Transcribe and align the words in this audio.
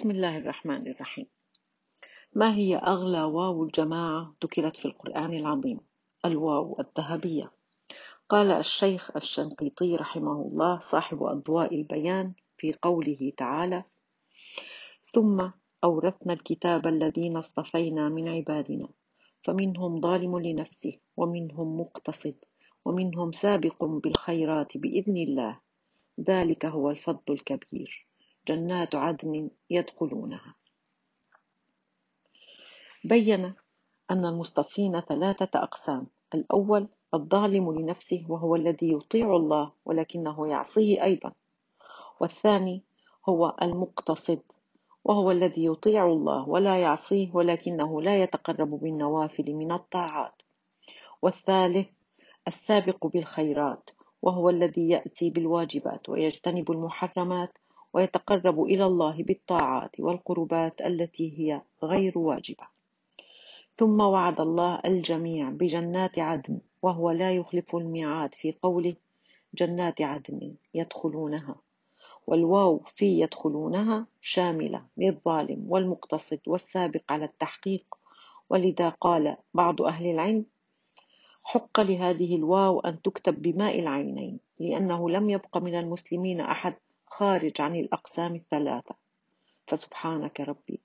بسم 0.00 0.10
الله 0.10 0.36
الرحمن 0.36 0.86
الرحيم. 0.86 1.26
ما 2.34 2.54
هي 2.54 2.76
أغلى 2.76 3.22
واو 3.22 3.64
الجماعة 3.64 4.34
ذكرت 4.44 4.76
في 4.76 4.84
القرآن 4.84 5.34
العظيم؟ 5.34 5.80
الواو 6.24 6.80
الذهبية. 6.80 7.52
قال 8.28 8.50
الشيخ 8.50 9.16
الشنقيطي 9.16 9.96
رحمه 9.96 10.32
الله 10.32 10.78
صاحب 10.78 11.22
أضواء 11.22 11.74
البيان 11.74 12.34
في 12.56 12.72
قوله 12.82 13.32
تعالى 13.36 13.84
ثم 15.12 15.50
أورثنا 15.84 16.32
الكتاب 16.32 16.86
الذين 16.86 17.36
اصطفينا 17.36 18.08
من 18.08 18.28
عبادنا 18.28 18.88
فمنهم 19.42 20.00
ظالم 20.00 20.38
لنفسه 20.38 20.92
ومنهم 21.16 21.80
مقتصد 21.80 22.34
ومنهم 22.84 23.32
سابق 23.32 23.84
بالخيرات 23.84 24.76
بإذن 24.76 25.16
الله 25.16 25.60
ذلك 26.20 26.66
هو 26.66 26.90
الفضل 26.90 27.32
الكبير. 27.34 28.09
جنات 28.48 28.94
عدن 28.94 29.50
يدخلونها. 29.70 30.54
بين 33.04 33.54
أن 34.10 34.24
المصطفين 34.24 35.00
ثلاثة 35.00 35.62
أقسام. 35.62 36.06
الأول 36.34 36.88
الظالم 37.14 37.72
لنفسه 37.72 38.26
وهو 38.28 38.56
الذي 38.56 38.92
يطيع 38.92 39.36
الله 39.36 39.72
ولكنه 39.84 40.48
يعصيه 40.48 41.02
أيضا. 41.04 41.32
والثاني 42.20 42.82
هو 43.28 43.56
المقتصد 43.62 44.40
وهو 45.04 45.30
الذي 45.30 45.64
يطيع 45.64 46.06
الله 46.06 46.48
ولا 46.48 46.78
يعصيه 46.78 47.30
ولكنه 47.34 48.02
لا 48.02 48.22
يتقرب 48.22 48.70
بالنوافل 48.70 49.54
من 49.54 49.72
الطاعات. 49.72 50.42
والثالث 51.22 51.88
السابق 52.48 53.06
بالخيرات 53.06 53.90
وهو 54.22 54.50
الذي 54.50 54.88
يأتي 54.88 55.30
بالواجبات 55.30 56.08
ويجتنب 56.08 56.70
المحرمات 56.70 57.58
ويتقرب 57.92 58.62
إلى 58.62 58.86
الله 58.86 59.22
بالطاعات 59.22 60.00
والقربات 60.00 60.80
التي 60.80 61.38
هي 61.38 61.62
غير 61.82 62.18
واجبة. 62.18 62.64
ثم 63.76 64.00
وعد 64.00 64.40
الله 64.40 64.80
الجميع 64.84 65.50
بجنات 65.50 66.18
عدن 66.18 66.60
وهو 66.82 67.10
لا 67.10 67.36
يخلف 67.36 67.76
الميعاد 67.76 68.34
في 68.34 68.52
قوله 68.62 68.94
جنات 69.54 70.00
عدن 70.00 70.54
يدخلونها 70.74 71.54
والواو 72.26 72.80
في 72.92 73.20
يدخلونها 73.20 74.06
شاملة 74.20 74.82
للظالم 74.96 75.64
والمقتصد 75.68 76.40
والسابق 76.46 77.02
على 77.08 77.24
التحقيق. 77.24 77.94
ولذا 78.50 78.88
قال 78.88 79.36
بعض 79.54 79.82
أهل 79.82 80.06
العلم 80.06 80.44
حق 81.44 81.80
لهذه 81.80 82.36
الواو 82.36 82.80
أن 82.80 83.02
تكتب 83.02 83.42
بماء 83.42 83.80
العينين 83.80 84.40
لأنه 84.58 85.10
لم 85.10 85.30
يبق 85.30 85.58
من 85.58 85.74
المسلمين 85.74 86.40
أحد 86.40 86.74
خارج 87.10 87.60
عن 87.60 87.76
الأقسام 87.76 88.34
الثلاثة. 88.34 88.94
فسبحانك 89.66 90.40
ربي 90.40 90.80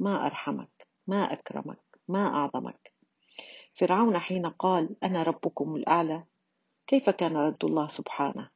ما 0.00 0.26
أرحمك 0.26 0.86
ما 1.06 1.32
أكرمك 1.32 1.78
ما 2.08 2.26
أعظمك. 2.26 2.92
فرعون 3.74 4.18
حين 4.18 4.46
قال 4.46 4.96
أنا 5.02 5.22
ربكم 5.22 5.76
الأعلى 5.76 6.24
كيف 6.86 7.10
كان 7.10 7.36
رد 7.36 7.64
الله 7.64 7.86
سبحانه؟ 7.86 8.50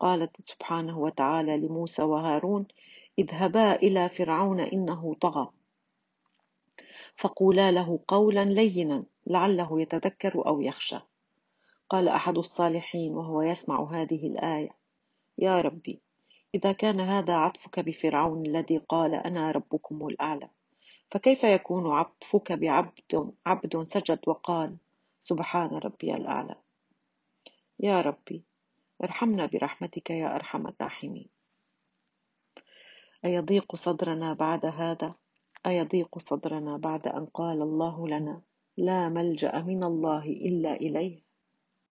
قالت 0.00 0.42
سبحانه 0.42 0.98
وتعالى 0.98 1.56
لموسى 1.56 2.02
وهارون 2.02 2.66
اذهبا 3.18 3.76
إلى 3.76 4.08
فرعون 4.08 4.60
إنه 4.60 5.14
طغى. 5.14 5.48
فقولا 7.16 7.70
له 7.72 8.00
قولا 8.08 8.44
لينا 8.44 9.04
لعله 9.26 9.80
يتذكر 9.80 10.46
أو 10.46 10.60
يخشى. 10.60 10.98
قال 11.88 12.08
أحد 12.08 12.38
الصالحين 12.38 13.14
وهو 13.14 13.42
يسمع 13.42 13.90
هذه 13.90 14.26
الآية 14.26 14.70
يا 15.38 15.60
ربي 15.60 16.00
إذا 16.54 16.72
كان 16.72 17.00
هذا 17.00 17.34
عطفك 17.34 17.80
بفرعون 17.80 18.46
الذي 18.46 18.78
قال 18.78 19.14
أنا 19.14 19.50
ربكم 19.50 20.06
الأعلى 20.06 20.48
فكيف 21.10 21.44
يكون 21.44 21.92
عطفك 21.92 22.52
بعبد 22.52 23.32
عبد 23.46 23.82
سجد 23.82 24.20
وقال 24.26 24.76
سبحان 25.22 25.70
ربي 25.70 26.14
الأعلى؟ 26.14 26.54
يا 27.80 28.00
ربي 28.00 28.44
ارحمنا 29.04 29.46
برحمتك 29.46 30.10
يا 30.10 30.34
أرحم 30.34 30.66
الراحمين. 30.66 31.28
أيضيق 33.24 33.76
صدرنا 33.76 34.34
بعد 34.34 34.66
هذا؟ 34.66 35.14
أيضيق 35.66 36.18
صدرنا 36.18 36.76
بعد 36.76 37.08
أن 37.08 37.26
قال 37.26 37.62
الله 37.62 38.08
لنا 38.08 38.42
لا 38.76 39.08
ملجأ 39.08 39.60
من 39.60 39.84
الله 39.84 40.24
إلا 40.24 40.74
إليه؟ 40.74 41.27